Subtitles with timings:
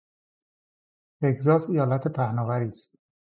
[1.21, 2.95] تگزاس ایالت پهناوری است.